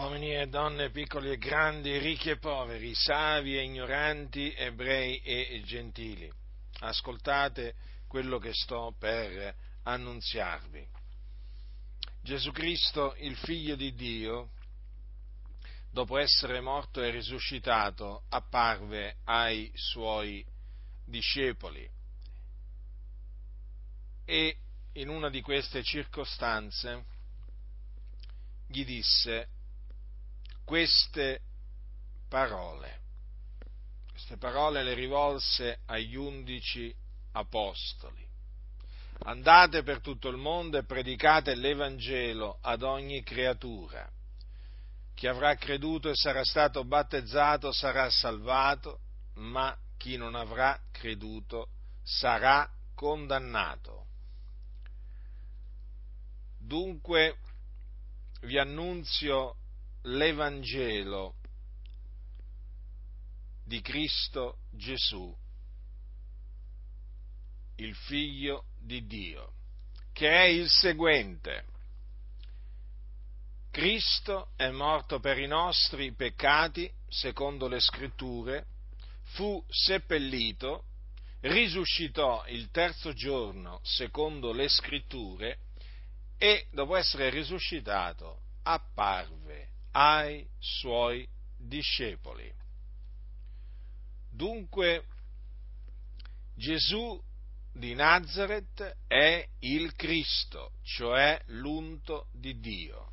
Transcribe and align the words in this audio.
uomini 0.00 0.34
e 0.34 0.46
donne, 0.46 0.88
piccoli 0.90 1.30
e 1.30 1.36
grandi, 1.36 1.98
ricchi 1.98 2.30
e 2.30 2.38
poveri, 2.38 2.94
savi 2.94 3.58
e 3.58 3.64
ignoranti, 3.64 4.50
ebrei 4.56 5.18
e 5.18 5.60
gentili. 5.62 6.32
Ascoltate 6.78 7.74
quello 8.08 8.38
che 8.38 8.54
sto 8.54 8.94
per 8.98 9.54
annunziarvi. 9.82 10.88
Gesù 12.22 12.50
Cristo, 12.50 13.14
il 13.18 13.36
figlio 13.36 13.76
di 13.76 13.92
Dio, 13.92 14.52
dopo 15.90 16.16
essere 16.16 16.62
morto 16.62 17.02
e 17.02 17.10
risuscitato, 17.10 18.24
apparve 18.30 19.18
ai 19.24 19.70
suoi 19.74 20.42
discepoli 21.04 21.86
e 24.24 24.56
in 24.94 25.08
una 25.08 25.28
di 25.28 25.42
queste 25.42 25.82
circostanze 25.82 27.04
gli 28.66 28.84
disse 28.84 29.58
queste 30.64 31.40
parole. 32.28 32.98
Queste 34.10 34.36
parole 34.36 34.82
le 34.82 34.94
rivolse 34.94 35.80
agli 35.86 36.14
undici 36.14 36.94
apostoli. 37.32 38.28
Andate 39.24 39.82
per 39.82 40.00
tutto 40.00 40.28
il 40.28 40.36
mondo 40.36 40.78
e 40.78 40.84
predicate 40.84 41.54
l'Evangelo 41.54 42.58
ad 42.62 42.82
ogni 42.82 43.22
creatura. 43.22 44.08
Chi 45.14 45.26
avrà 45.26 45.54
creduto 45.56 46.08
e 46.08 46.14
sarà 46.14 46.42
stato 46.44 46.84
battezzato 46.84 47.72
sarà 47.72 48.08
salvato, 48.08 49.00
ma 49.34 49.76
chi 49.98 50.16
non 50.16 50.34
avrà 50.34 50.80
creduto 50.90 51.68
sarà 52.02 52.66
condannato. 52.94 54.06
Dunque 56.58 57.36
vi 58.42 58.56
annunzio 58.56 59.56
l'Evangelo 60.02 61.34
di 63.64 63.80
Cristo 63.82 64.58
Gesù, 64.70 65.36
il 67.76 67.94
Figlio 67.94 68.64
di 68.78 69.06
Dio, 69.06 69.52
che 70.12 70.28
è 70.28 70.44
il 70.44 70.68
seguente. 70.68 71.66
Cristo 73.70 74.50
è 74.56 74.68
morto 74.70 75.20
per 75.20 75.38
i 75.38 75.46
nostri 75.46 76.12
peccati, 76.12 76.90
secondo 77.08 77.68
le 77.68 77.78
scritture, 77.78 78.66
fu 79.34 79.64
seppellito, 79.68 80.86
risuscitò 81.42 82.44
il 82.48 82.70
terzo 82.70 83.12
giorno, 83.12 83.80
secondo 83.82 84.52
le 84.52 84.68
scritture, 84.68 85.58
e 86.36 86.66
dopo 86.72 86.96
essere 86.96 87.30
risuscitato 87.30 88.40
apparve 88.62 89.69
ai 89.92 90.46
suoi 90.58 91.26
discepoli. 91.56 92.52
Dunque 94.30 95.04
Gesù 96.54 97.20
di 97.72 97.94
Nazareth 97.94 98.96
è 99.06 99.46
il 99.60 99.94
Cristo, 99.94 100.72
cioè 100.82 101.40
l'unto 101.46 102.28
di 102.32 102.58
Dio, 102.58 103.12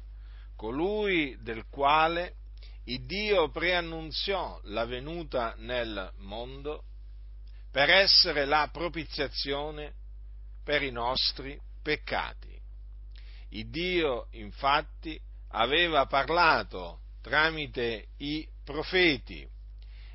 colui 0.56 1.38
del 1.42 1.68
quale 1.70 2.36
il 2.86 3.06
Dio 3.06 3.50
preannunziò 3.50 4.60
la 4.66 4.86
venuta 4.86 5.54
nel 5.58 6.12
mondo 6.18 6.84
per 7.72 7.90
essere 7.90 8.46
la 8.46 8.70
propiziazione 8.72 9.94
per 10.64 10.84
i 10.84 10.92
nostri 10.92 11.60
peccati. 11.82 12.60
Il 13.50 13.70
Dio 13.70 14.28
infatti 14.32 15.20
aveva 15.50 16.06
parlato 16.06 17.02
tramite 17.22 18.08
i 18.18 18.48
profeti 18.64 19.48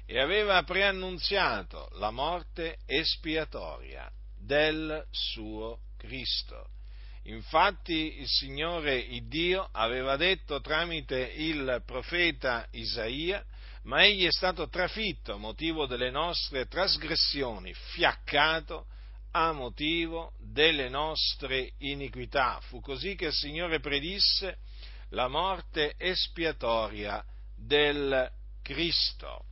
e 0.07 0.21
aveva 0.21 0.63
preannunziato 0.63 1.89
la 1.93 2.11
morte 2.11 2.79
espiatoria 2.87 4.11
del 4.39 5.07
suo 5.11 5.81
Cristo. 5.97 6.69
Infatti 7.25 8.19
il 8.19 8.27
Signore 8.27 8.99
il 8.99 9.29
Dio 9.29 9.69
aveva 9.73 10.17
detto 10.17 10.61
tramite 10.61 11.19
il 11.37 11.83
profeta 11.87 12.67
Isaia, 12.73 13.45
ma 13.85 14.05
egli 14.05 14.27
è 14.27 14.33
stato 14.33 14.69
trafitto 14.69 15.35
a 15.35 15.39
motivo 15.39 15.87
delle 15.87 16.11
nostre 16.11 16.67
trasgressioni, 16.67 17.73
fiaccato 17.73 18.87
a 19.33 19.53
motivo 19.53 20.33
delle 20.39 20.89
nostre 20.89 21.73
iniquità. 21.79 22.61
Fu 22.63 22.81
così 22.81 23.15
che 23.15 23.27
il 23.27 23.33
Signore 23.33 23.81
predisse 23.81 24.59
la 25.13 25.29
morte 25.29 25.95
espiatoria 25.97 27.25
del 27.57 28.31
Cristo, 28.63 29.45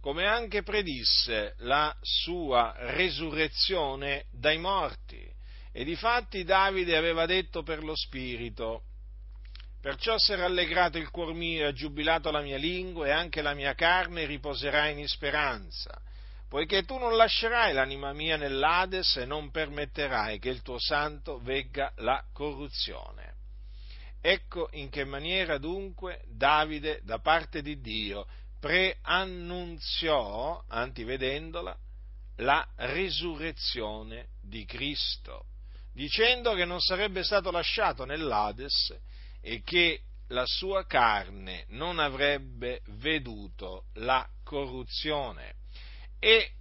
come 0.00 0.26
anche 0.26 0.62
predisse 0.62 1.54
la 1.58 1.94
sua 2.00 2.74
resurrezione 2.76 4.26
dai 4.30 4.58
morti. 4.58 5.32
E 5.72 5.84
difatti 5.84 6.44
Davide 6.44 6.96
aveva 6.96 7.26
detto 7.26 7.62
per 7.62 7.82
lo 7.82 7.96
Spirito, 7.96 8.82
Perciò 9.84 10.16
si 10.16 10.32
è 10.32 10.36
rallegrato 10.36 10.96
il 10.96 11.10
cuor 11.10 11.34
mio 11.34 11.64
e 11.64 11.66
ha 11.66 11.72
giubilato 11.72 12.30
la 12.30 12.40
mia 12.40 12.56
lingua 12.56 13.06
e 13.06 13.10
anche 13.10 13.42
la 13.42 13.52
mia 13.52 13.74
carne 13.74 14.24
riposerà 14.24 14.88
in 14.88 15.06
speranza, 15.06 16.00
poiché 16.48 16.84
tu 16.84 16.96
non 16.96 17.16
lascerai 17.16 17.74
l'anima 17.74 18.14
mia 18.14 18.38
nell'Ades 18.38 19.16
e 19.16 19.26
non 19.26 19.50
permetterai 19.50 20.38
che 20.38 20.48
il 20.48 20.62
tuo 20.62 20.78
santo 20.78 21.38
vegga 21.42 21.92
la 21.96 22.24
corruzione. 22.32 23.33
Ecco 24.26 24.70
in 24.72 24.88
che 24.88 25.04
maniera 25.04 25.58
dunque 25.58 26.22
Davide 26.26 27.00
da 27.02 27.18
parte 27.18 27.60
di 27.60 27.78
Dio 27.82 28.26
preannunziò, 28.58 30.64
antivedendola, 30.66 31.76
la 32.36 32.66
risurrezione 32.76 34.28
di 34.40 34.64
Cristo, 34.64 35.44
dicendo 35.92 36.54
che 36.54 36.64
non 36.64 36.80
sarebbe 36.80 37.22
stato 37.22 37.50
lasciato 37.50 38.06
nell'Ades 38.06 38.98
e 39.42 39.60
che 39.60 40.00
la 40.28 40.46
sua 40.46 40.86
carne 40.86 41.66
non 41.68 41.98
avrebbe 41.98 42.80
veduto 42.96 43.88
la 43.96 44.26
corruzione. 44.42 45.56
E 46.18 46.52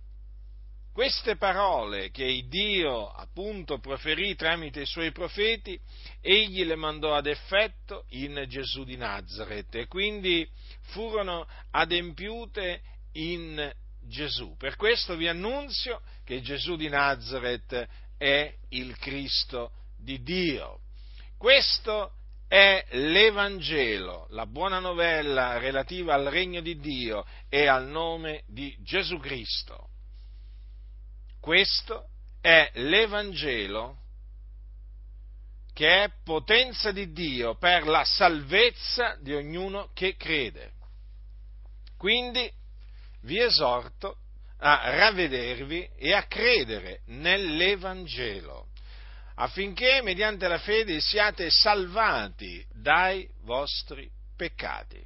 queste 0.94 1.38
parole 1.38 2.12
che 2.12 2.46
Dio 2.48 3.09
appunto 3.09 3.80
proferì 3.80 4.36
tramite 4.36 4.81
i 4.81 4.86
suoi 4.86 5.12
profeti, 5.12 5.78
egli 6.22 6.64
le 6.64 6.76
mandò 6.76 7.16
ad 7.16 7.26
effetto 7.26 8.06
in 8.09 8.46
Gesù 8.48 8.84
di 8.84 8.96
Nazareth 8.96 9.74
e 9.74 9.88
quindi 9.88 10.48
furono 10.92 11.48
adempiute 11.72 12.81
in 13.14 13.74
Gesù. 14.02 14.56
Per 14.56 14.76
questo 14.76 15.16
vi 15.16 15.28
annunzio 15.28 16.02
che 16.24 16.42
Gesù 16.42 16.76
di 16.76 16.90
Nazareth 16.90 17.88
è 18.16 18.54
il 18.70 18.96
Cristo 18.98 19.72
di 19.98 20.22
Dio. 20.22 20.81
Questo 21.38 22.12
è 22.48 22.86
l'Evangelo, 22.92 24.28
la 24.30 24.46
buona 24.46 24.78
novella 24.78 25.58
relativa 25.58 26.14
al 26.14 26.25
regno 26.25 26.62
di 26.62 26.78
Dio 26.78 27.25
e 27.50 27.66
al 27.66 27.88
nome 27.88 28.44
di 28.46 28.78
Gesù 28.80 29.18
Cristo. 29.18 29.88
Questo 31.44 32.08
è 32.40 32.72
l'Evangelo 32.76 33.98
che 35.74 36.04
è 36.06 36.12
potenza 36.24 36.94
di 36.94 37.12
Dio 37.12 37.58
per 37.58 37.86
la 37.86 38.06
salvezza 38.06 39.18
di 39.20 39.34
ognuno 39.34 39.90
che 39.94 40.16
crede. 40.16 40.72
Quindi 41.98 42.50
vi 43.24 43.42
esorto 43.42 44.20
a 44.59 44.90
ravvedervi 44.96 45.90
e 45.98 46.14
a 46.14 46.24
credere 46.28 47.02
nell'Evangelo, 47.08 48.70
affinché 49.36 50.02
mediante 50.02 50.48
la 50.48 50.60
fede 50.60 51.02
siate 51.02 51.50
salvati 51.50 52.66
dai 52.72 53.30
vostri 53.42 54.10
peccati 54.38 55.06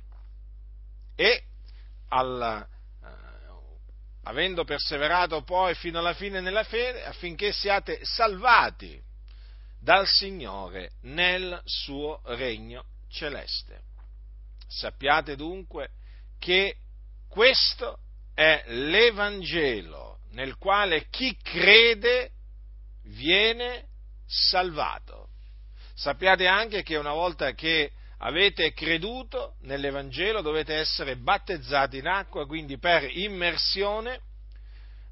e 1.16 1.44
alla 2.10 2.64
avendo 4.28 4.64
perseverato 4.64 5.42
poi 5.44 5.74
fino 5.76 6.00
alla 6.00 6.14
fine 6.14 6.42
nella 6.42 6.64
fede, 6.64 7.06
affinché 7.06 7.52
siate 7.52 8.00
salvati 8.04 9.02
dal 9.80 10.08
Signore 10.08 10.92
nel 11.04 11.62
suo 11.66 12.22
regno 12.26 12.84
celeste. 13.10 13.82
Sappiate 14.68 15.36
dunque 15.36 15.90
che 16.40 16.76
questo 17.30 18.00
è 18.34 18.64
l'Evangelo 18.68 20.20
nel 20.32 20.58
quale 20.58 21.08
chi 21.10 21.36
crede 21.42 22.32
viene 23.04 23.88
salvato. 24.26 25.30
Sappiate 25.96 26.48
anche 26.48 26.84
che 26.84 26.98
una 26.98 27.14
volta 27.14 27.54
che 27.54 27.92
avete 28.20 28.74
creduto 28.74 29.56
nell'Evangelo 29.62 30.42
dovete 30.42 30.76
essere 30.76 31.18
battezzati 31.18 31.98
in 31.98 32.08
acqua, 32.08 32.48
quindi 32.48 32.78
per 32.78 33.08
immersione 33.10 34.22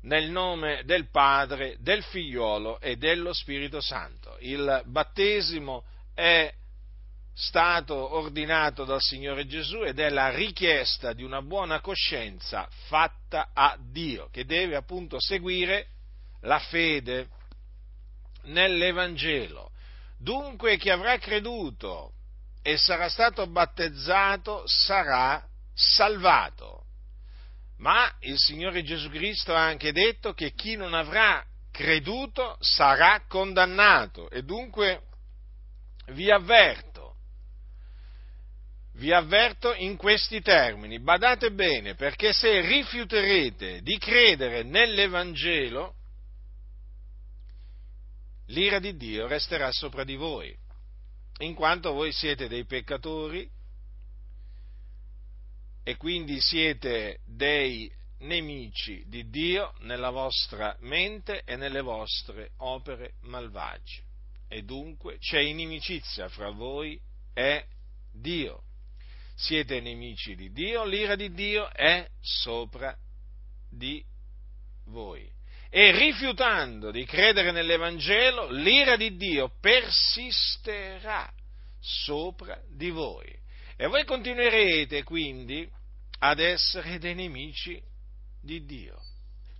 nel 0.01 0.29
nome 0.29 0.83
del 0.85 1.09
Padre, 1.09 1.77
del 1.79 2.03
Figliuolo 2.03 2.79
e 2.79 2.95
dello 2.95 3.33
Spirito 3.33 3.81
Santo. 3.81 4.37
Il 4.39 4.83
battesimo 4.85 5.83
è 6.13 6.51
stato 7.33 8.15
ordinato 8.15 8.85
dal 8.85 9.01
Signore 9.01 9.45
Gesù 9.45 9.83
ed 9.83 9.99
è 9.99 10.09
la 10.09 10.29
richiesta 10.29 11.13
di 11.13 11.23
una 11.23 11.41
buona 11.41 11.81
coscienza 11.81 12.67
fatta 12.87 13.49
a 13.53 13.77
Dio, 13.79 14.29
che 14.31 14.45
deve 14.45 14.75
appunto 14.75 15.19
seguire 15.19 15.87
la 16.41 16.59
fede 16.59 17.27
nell'Evangelo. 18.43 19.71
Dunque 20.17 20.77
chi 20.77 20.89
avrà 20.89 21.17
creduto 21.17 22.13
e 22.67 22.77
sarà 22.77 23.09
stato 23.09 23.45
battezzato 23.45 24.63
sarà 24.65 25.47
salvato. 25.71 26.85
Ma 27.77 28.11
il 28.21 28.39
Signore 28.39 28.81
Gesù 28.81 29.07
Cristo 29.11 29.53
ha 29.53 29.63
anche 29.63 29.91
detto 29.91 30.33
che 30.33 30.51
chi 30.53 30.75
non 30.75 30.95
avrà 30.95 31.45
creduto 31.69 32.57
sarà 32.61 33.23
condannato. 33.27 34.31
E 34.31 34.41
dunque 34.41 35.01
vi 36.07 36.31
avverto, 36.31 37.17
vi 38.93 39.13
avverto 39.13 39.75
in 39.75 39.95
questi 39.95 40.41
termini, 40.41 40.99
badate 40.99 41.51
bene, 41.51 41.93
perché 41.93 42.33
se 42.33 42.61
rifiuterete 42.61 43.83
di 43.83 43.99
credere 43.99 44.63
nell'Evangelo, 44.63 45.93
l'ira 48.47 48.79
di 48.79 48.95
Dio 48.97 49.27
resterà 49.27 49.71
sopra 49.71 50.03
di 50.03 50.15
voi, 50.15 50.63
in 51.39 51.53
quanto 51.53 51.91
voi 51.91 52.11
siete 52.11 52.47
dei 52.47 52.65
peccatori 52.65 53.49
e 55.83 55.97
quindi 55.97 56.39
siete 56.39 57.19
dei 57.25 57.91
nemici 58.19 59.03
di 59.07 59.29
Dio 59.29 59.73
nella 59.79 60.09
vostra 60.09 60.75
mente 60.79 61.43
e 61.43 61.55
nelle 61.55 61.81
vostre 61.81 62.51
opere 62.57 63.15
malvagie. 63.21 64.03
E 64.47 64.63
dunque 64.63 65.17
c'è 65.17 65.39
inimicizia 65.39 66.29
fra 66.29 66.49
voi 66.49 66.99
e 67.33 67.65
Dio. 68.11 68.63
Siete 69.35 69.81
nemici 69.81 70.35
di 70.35 70.51
Dio, 70.51 70.85
l'ira 70.85 71.15
di 71.15 71.33
Dio 71.33 71.69
è 71.71 72.09
sopra 72.21 72.97
di 73.69 74.03
voi. 74.85 75.29
E 75.69 75.91
rifiutando 75.91 76.91
di 76.91 77.05
credere 77.05 77.51
nell'Evangelo, 77.51 78.49
l'ira 78.49 78.95
di 78.95 79.15
Dio 79.15 79.51
persisterà 79.59 81.31
sopra 81.79 82.59
di 82.69 82.89
voi. 82.89 83.33
E 83.75 83.87
voi 83.87 84.05
continuerete 84.05 85.03
quindi 85.03 85.69
ad 86.19 86.39
essere 86.39 86.97
dei 86.97 87.13
nemici 87.13 87.81
di 88.41 88.63
Dio. 88.65 88.97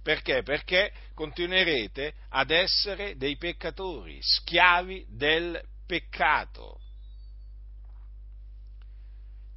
Perché? 0.02 0.44
Perché 0.44 0.94
continuerete 1.14 2.14
ad 2.30 2.52
essere 2.52 3.18
dei 3.18 3.38
peccatori, 3.38 4.20
schiavi 4.22 5.06
del 5.10 5.60
peccato. 5.86 6.80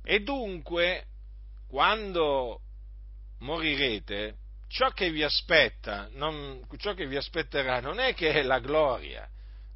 E 0.03 0.21
dunque, 0.21 1.05
quando 1.69 2.63
morirete, 3.41 4.37
ciò 4.69 4.91
che 4.91 5.11
vi 5.11 5.23
aspetta, 5.23 6.09
non, 6.13 6.63
ciò 6.77 6.95
che 6.95 7.07
vi 7.07 7.17
aspetterà 7.17 7.81
non 7.81 7.99
è 7.99 8.15
che 8.15 8.33
è 8.33 8.43
la 8.43 8.59
gloria, 8.61 9.29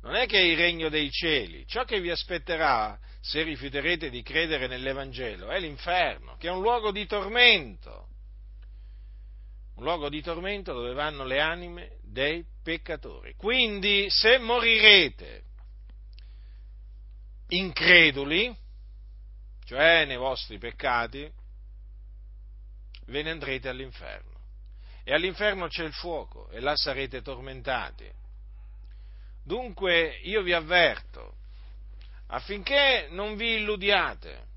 non 0.02 0.14
è 0.14 0.26
che 0.26 0.38
è 0.38 0.42
il 0.42 0.56
regno 0.56 0.88
dei 0.88 1.10
cieli, 1.10 1.66
ciò 1.66 1.84
che 1.84 2.00
vi 2.00 2.10
aspetterà 2.10 2.98
se 3.20 3.42
rifiuterete 3.42 4.10
di 4.10 4.22
credere 4.22 4.66
nell'Evangelo 4.66 5.48
è 5.48 5.58
l'inferno, 5.58 6.36
che 6.36 6.48
è 6.48 6.50
un 6.50 6.60
luogo 6.60 6.90
di 6.90 7.06
tormento 7.06 8.08
un 9.82 9.84
luogo 9.84 10.08
di 10.08 10.20
tormento 10.20 10.72
dove 10.72 10.92
vanno 10.92 11.24
le 11.24 11.40
anime 11.40 11.98
dei 12.02 12.44
peccatori. 12.62 13.34
Quindi 13.34 14.06
se 14.10 14.38
morirete 14.38 15.44
increduli, 17.48 18.54
cioè 19.64 20.04
nei 20.04 20.16
vostri 20.16 20.58
peccati, 20.58 21.30
ve 23.06 23.22
ne 23.22 23.30
andrete 23.30 23.68
all'inferno. 23.68 24.31
E 25.04 25.12
all'inferno 25.12 25.68
c'è 25.68 25.84
il 25.84 25.92
fuoco 25.92 26.48
e 26.50 26.60
là 26.60 26.76
sarete 26.76 27.22
tormentati. 27.22 28.10
Dunque 29.44 30.20
io 30.22 30.42
vi 30.42 30.52
avverto 30.52 31.36
affinché 32.28 33.08
non 33.10 33.36
vi 33.36 33.56
illudiate 33.56 34.50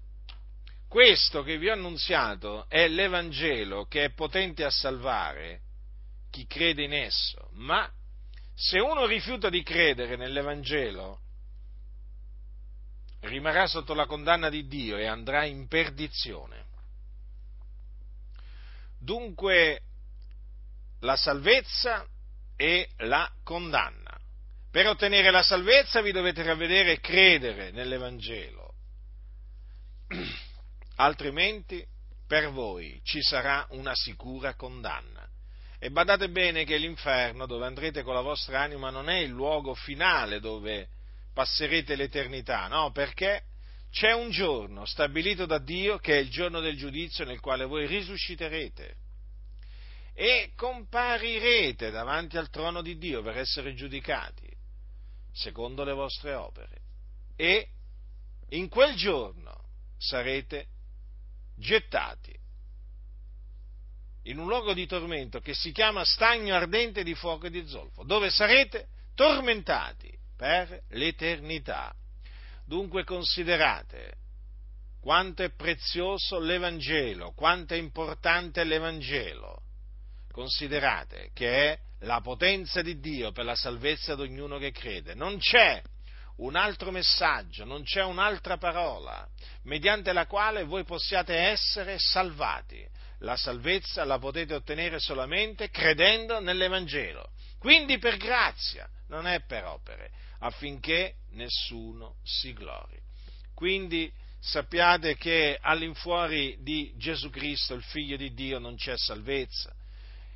questo 0.88 1.44
che 1.44 1.58
vi 1.58 1.68
ho 1.68 1.74
annunziato 1.74 2.70
è 2.70 2.88
l'Evangelo 2.88 3.84
che 3.84 4.06
è 4.06 4.12
potente 4.12 4.64
a 4.64 4.70
salvare 4.70 5.60
chi 6.30 6.46
crede 6.48 6.84
in 6.84 6.94
esso, 6.94 7.50
ma 7.54 7.92
se 8.54 8.80
uno 8.80 9.06
rifiuta 9.06 9.50
di 9.50 9.62
credere 9.62 10.16
nell'Evangelo, 10.16 11.20
rimarrà 13.22 13.68
sotto 13.68 13.94
la 13.94 14.06
condanna 14.06 14.50
di 14.50 14.68
Dio 14.68 14.96
e 14.96 15.06
andrà 15.06 15.44
in 15.44 15.68
perdizione. 15.68 16.64
Dunque 18.98 19.82
la 21.02 21.16
salvezza 21.16 22.06
e 22.56 22.90
la 22.98 23.30
condanna. 23.44 24.18
Per 24.72 24.88
ottenere 24.88 25.32
la 25.32 25.44
salvezza 25.44 26.02
vi 26.02 26.12
dovete 26.12 26.44
ravvedere 26.44 26.94
e 26.94 27.00
credere 27.00 27.72
nell'Evangelo 27.72 28.74
altrimenti 30.98 31.84
per 32.28 32.52
voi 32.52 33.00
ci 33.04 33.22
sarà 33.22 33.66
una 33.72 33.94
sicura 33.94 34.56
condanna. 34.56 35.28
E 35.80 35.92
badate 35.92 36.30
bene 36.30 36.64
che 36.64 36.78
l'inferno 36.78 37.46
dove 37.46 37.66
andrete 37.66 38.02
con 38.02 38.14
la 38.14 38.22
vostra 38.22 38.62
anima 38.62 38.90
non 38.90 39.10
è 39.10 39.18
il 39.18 39.30
luogo 39.30 39.76
finale 39.76 40.40
dove 40.40 40.88
passerete 41.34 41.96
l'eternità, 41.96 42.68
no, 42.68 42.92
perché 42.92 43.44
c'è 43.92 44.14
un 44.14 44.30
giorno 44.30 44.86
stabilito 44.86 45.46
da 45.46 45.60
Dio 45.60 46.00
che 46.00 46.14
è 46.14 46.20
il 46.20 46.30
giorno 46.30 46.60
del 46.60 46.78
giudizio 46.78 47.26
nel 47.26 47.40
quale 47.40 47.66
voi 47.66 47.86
risusciterete 47.86 48.96
e 50.18 50.54
comparirete 50.56 51.92
davanti 51.92 52.38
al 52.38 52.50
trono 52.50 52.82
di 52.82 52.98
Dio 52.98 53.22
per 53.22 53.38
essere 53.38 53.74
giudicati 53.74 54.50
secondo 55.34 55.84
le 55.84 55.92
vostre 55.92 56.34
opere. 56.34 56.82
E 57.36 57.68
in 58.50 58.70
quel 58.70 58.96
giorno 58.96 59.66
sarete 59.98 60.68
gettati 61.58 62.34
in 64.24 64.40
un 64.40 64.48
luogo 64.48 64.74
di 64.74 64.88
tormento 64.88 65.40
che 65.42 65.54
si 65.54 65.72
chiama 65.72 66.06
stagno 66.06 66.56
ardente 66.56 67.04
di 67.04 67.14
fuoco 67.14 67.48
e 67.48 67.50
di 67.52 67.68
zolfo, 67.68 68.04
dove 68.04 68.30
sarete 68.30 68.88
tormentati 69.14 70.12
per 70.36 70.82
l'eternità. 70.90 71.94
Dunque 72.66 73.04
considerate 73.04 74.14
quanto 75.00 75.44
è 75.44 75.52
prezioso 75.52 76.40
l'Evangelo, 76.40 77.34
quanto 77.34 77.74
è 77.74 77.78
importante 77.78 78.64
l'Evangelo. 78.64 79.65
Considerate 80.36 81.30
che 81.34 81.72
è 81.72 81.80
la 82.00 82.20
potenza 82.20 82.82
di 82.82 83.00
Dio 83.00 83.32
per 83.32 83.46
la 83.46 83.56
salvezza 83.56 84.16
di 84.16 84.24
ognuno 84.24 84.58
che 84.58 84.72
crede. 84.72 85.14
Non 85.14 85.38
c'è 85.38 85.82
un 86.40 86.58
altro 86.58 86.92
messaggio, 86.92 87.64
non 87.64 87.84
c'è 87.84 88.04
un'altra 88.04 88.58
parola 88.58 89.26
mediante 89.64 90.12
la 90.12 90.26
quale 90.26 90.66
voi 90.66 90.84
possiate 90.84 91.38
essere 91.38 91.98
salvati. 92.00 92.86
La 93.20 93.38
salvezza 93.38 94.04
la 94.04 94.20
potete 94.20 94.54
ottenere 94.54 95.00
solamente 95.00 95.70
credendo 95.70 96.42
nell'Evangelo. 96.42 97.30
Quindi 97.58 97.98
per 97.98 98.18
grazia, 98.18 98.90
non 99.08 99.28
è 99.28 99.40
per 99.40 99.64
opere, 99.64 100.12
affinché 100.40 101.14
nessuno 101.30 102.18
si 102.26 102.52
glori. 102.52 103.00
Quindi 103.54 104.12
sappiate 104.42 105.16
che 105.16 105.58
all'infuori 105.62 106.58
di 106.60 106.92
Gesù 106.98 107.30
Cristo, 107.30 107.74
il 107.74 107.84
Figlio 107.84 108.18
di 108.18 108.34
Dio, 108.34 108.60
non 108.60 108.76
c'è 108.76 108.98
salvezza 108.98 109.74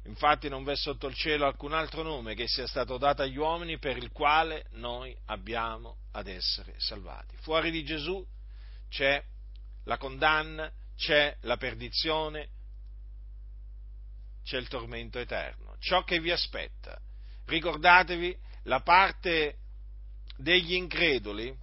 Infatti 0.09 0.49
non 0.49 0.63
v'è 0.63 0.75
sotto 0.75 1.05
il 1.05 1.13
cielo 1.13 1.45
alcun 1.45 1.71
altro 1.71 2.01
nome 2.01 2.33
che 2.33 2.47
sia 2.47 2.65
stato 2.65 2.97
dato 2.97 3.21
agli 3.21 3.37
uomini 3.37 3.77
per 3.77 3.95
il 3.95 4.11
quale 4.11 4.65
noi 4.71 5.15
abbiamo 5.27 5.97
ad 6.13 6.27
essere 6.27 6.73
salvati. 6.77 7.35
Fuori 7.37 7.69
di 7.69 7.83
Gesù 7.83 8.25
c'è 8.89 9.23
la 9.83 9.97
condanna, 9.97 10.71
c'è 10.97 11.37
la 11.41 11.57
perdizione, 11.57 12.49
c'è 14.43 14.57
il 14.57 14.67
tormento 14.67 15.19
eterno. 15.19 15.75
Ciò 15.77 16.03
che 16.03 16.19
vi 16.19 16.31
aspetta. 16.31 16.99
Ricordatevi, 17.45 18.35
la 18.63 18.81
parte 18.81 19.57
degli 20.37 20.73
increduli 20.73 21.55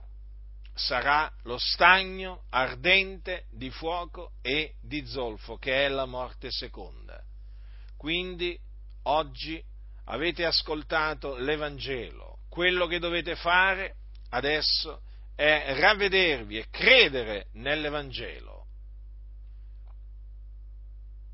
sarà 0.73 1.31
lo 1.43 1.59
stagno 1.59 2.45
ardente 2.51 3.47
di 3.51 3.71
fuoco 3.71 4.35
e 4.41 4.77
di 4.81 5.05
zolfo, 5.05 5.57
che 5.57 5.85
è 5.85 5.89
la 5.89 6.07
morte 6.07 6.53
seconda. 6.53 7.21
Quindi 7.97 8.59
oggi 9.05 9.63
avete 10.05 10.45
ascoltato 10.45 11.37
l'Evangelo, 11.37 12.41
quello 12.49 12.87
che 12.87 12.99
dovete 12.99 13.37
fare 13.37 13.95
adesso 14.31 15.03
è 15.35 15.79
ravvedervi 15.79 16.59
e 16.59 16.69
credere 16.71 17.49
nell'Evangelo, 17.53 18.67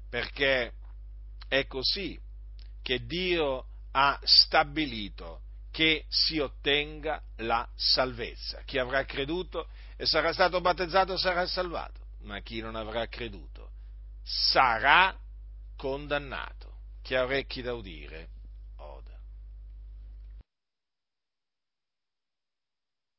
perché 0.08 0.72
è 1.48 1.66
così 1.66 2.18
che 2.82 3.04
Dio 3.06 3.66
ha 3.92 4.18
stabilito 4.22 5.42
che 5.70 6.04
si 6.08 6.38
ottenga 6.38 7.22
la 7.38 7.66
salvezza. 7.74 8.62
Chi 8.64 8.78
avrà 8.78 9.04
creduto 9.04 9.68
e 9.96 10.06
sarà 10.06 10.32
stato 10.32 10.60
battezzato 10.60 11.16
sarà 11.16 11.46
salvato, 11.46 12.00
ma 12.22 12.40
chi 12.40 12.60
non 12.60 12.76
avrà 12.76 13.06
creduto 13.06 13.70
sarà 14.22 15.16
condannato. 15.82 16.74
Chi 17.02 17.16
ha 17.16 17.24
orecchi 17.24 17.60
da 17.60 17.74
udire. 17.74 18.28